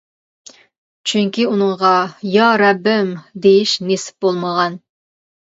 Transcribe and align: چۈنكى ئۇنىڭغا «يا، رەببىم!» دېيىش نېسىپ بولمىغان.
چۈنكى 1.11 1.45
ئۇنىڭغا 1.49 1.91
«يا، 2.37 2.47
رەببىم!» 2.63 3.13
دېيىش 3.45 3.77
نېسىپ 3.91 4.19
بولمىغان. 4.27 4.81